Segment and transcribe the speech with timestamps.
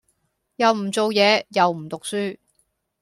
[0.55, 2.39] 又唔做嘢又唔讀書